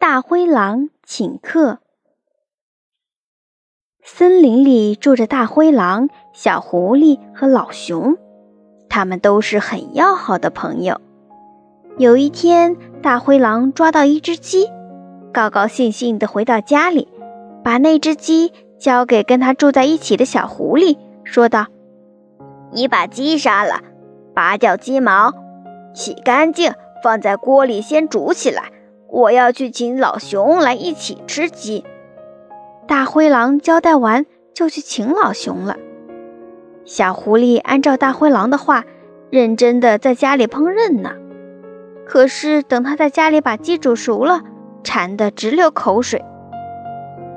[0.00, 1.80] 大灰狼请客。
[4.00, 8.16] 森林里住着大灰狼、小狐狸和老熊，
[8.88, 11.00] 他们都是很要好的朋友。
[11.96, 14.70] 有一天，大灰狼抓到一只鸡，
[15.32, 17.08] 高高兴兴地回到家里，
[17.64, 21.66] 把那只鸡交给跟他住在一起的小狐狸，说道
[22.70, 23.80] ：“你把鸡杀了，
[24.32, 25.34] 拔掉鸡毛，
[25.92, 28.70] 洗干净，放在锅里先煮起来。
[29.08, 31.84] 我要去请老熊来一起吃鸡。”
[32.86, 35.76] 大灰狼交代完，就去请老熊了。
[36.84, 38.84] 小狐狸按照大灰狼的话，
[39.30, 41.12] 认真的在家里烹饪呢。
[42.06, 44.40] 可是等他在家里把鸡煮熟了，
[44.82, 46.24] 馋得直流口水。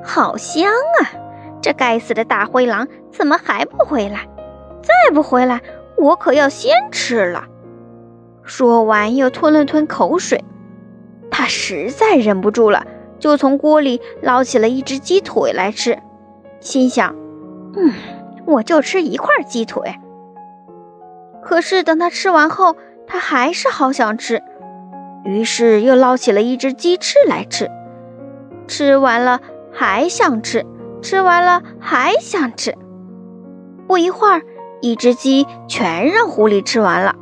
[0.02, 1.12] 好香啊！
[1.60, 4.26] 这该死的大灰狼怎么还不回来？
[4.82, 5.60] 再不回来，
[5.96, 7.44] 我可要先吃了。
[8.42, 10.42] 说完，又吞了吞口水。
[11.42, 12.86] 他实在忍不住了。
[13.18, 15.98] 就从锅里捞起了一只鸡腿来吃，
[16.60, 17.16] 心想
[17.74, 17.92] ：“嗯，
[18.46, 19.96] 我就吃一块鸡腿。”
[21.42, 22.76] 可是等他吃完后，
[23.08, 24.40] 他还是好想吃，
[25.24, 27.68] 于是又捞起了一只鸡翅来吃。
[28.68, 29.40] 吃完了
[29.72, 30.64] 还想吃，
[31.02, 32.78] 吃完了还想吃。
[33.88, 34.42] 不一会儿，
[34.80, 37.16] 一只鸡全让狐狸吃完了。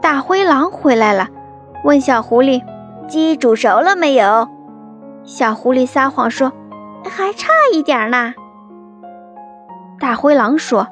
[0.00, 1.28] 大灰狼回来了，
[1.84, 2.62] 问小狐狸。
[3.08, 4.48] 鸡煮熟了没有？
[5.24, 6.52] 小狐狸撒谎说
[7.04, 8.32] ：“还差一点呢。”
[10.00, 10.86] 大灰狼说：“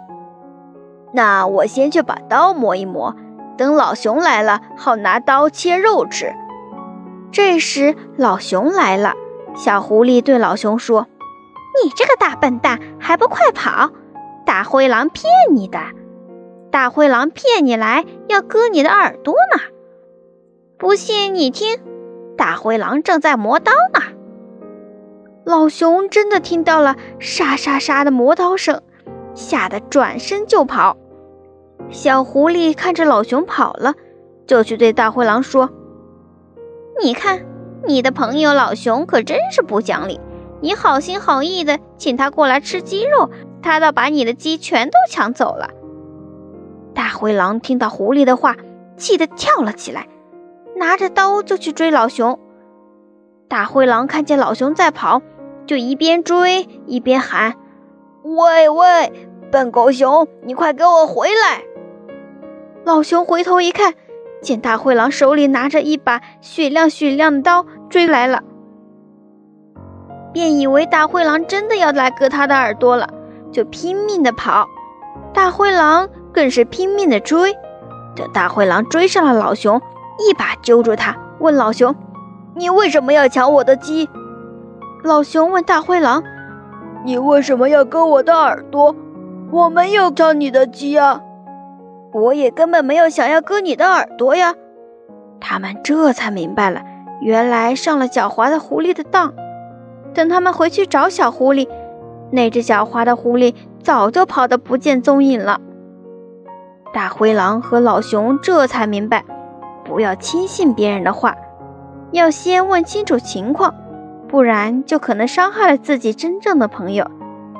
[1.14, 3.16] 那我先去把刀磨一磨，
[3.56, 6.34] 等老熊来了，好拿刀切肉吃。”
[7.32, 9.14] 这时老熊来了，
[9.54, 11.06] 小狐狸对老熊说
[11.82, 13.90] ：“你这个大笨蛋，还不快跑！
[14.44, 15.78] 大灰狼骗你的，
[16.70, 19.62] 大灰狼骗你来要割你的耳朵呢。
[20.90, 21.78] 不信你听。”
[22.36, 24.00] 大灰狼正在磨刀呢，
[25.44, 28.82] 老熊真的听到了沙沙沙的磨刀声，
[29.32, 30.96] 吓得转身就跑。
[31.90, 33.94] 小狐狸看着老熊跑了，
[34.48, 35.70] 就去对大灰狼说
[37.00, 37.46] ：“你看，
[37.86, 40.18] 你的朋友老熊可真是不讲理！
[40.60, 43.30] 你好心好意的请他过来吃鸡肉，
[43.62, 45.70] 他倒把你的鸡全都抢走了。”
[46.96, 48.56] 大灰狼听到狐狸的话，
[48.96, 50.08] 气得跳了起来。
[50.80, 52.38] 拿着刀就去追老熊，
[53.48, 55.20] 大灰狼看见老熊在跑，
[55.66, 57.52] 就一边追一边喊
[58.24, 61.64] ：“喂喂，笨狗熊，你快给我回来！”
[62.86, 63.92] 老熊回头一看，
[64.40, 68.42] 见大灰狼手里拿着一把雪亮雪亮的刀追来了，
[70.32, 73.06] 便以为大灰狼真的要来割他的耳朵了，
[73.52, 74.66] 就拼命的跑，
[75.34, 77.54] 大灰狼更是拼命的追。
[78.16, 79.78] 等大灰狼追上了老熊。
[80.20, 81.94] 一把揪住他，问老熊
[82.54, 84.08] ：“你为什么要抢我的鸡？”
[85.02, 86.22] 老熊问大灰狼
[87.04, 88.94] ：“你为什么要割我的耳朵？
[89.50, 91.22] 我没有抢你的鸡啊！
[92.12, 94.54] 我也根本没有想要割你的耳朵呀！”
[95.40, 96.82] 他们这才明白了，
[97.22, 99.32] 原来上了狡猾的狐狸的当。
[100.12, 101.66] 等他们回去找小狐狸，
[102.30, 105.60] 那只狡猾的狐狸早就跑得不见踪影了。
[106.92, 109.24] 大灰狼和老熊这才明白。
[109.90, 111.36] 不要轻信别人的话，
[112.12, 113.74] 要先问清楚情况，
[114.28, 117.10] 不然就可能伤害了自己真正的朋友。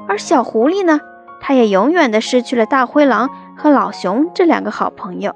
[0.07, 1.01] 而小狐狸呢，
[1.41, 5.35] 它也永远的失去了大灰狼和老熊这两个好朋友。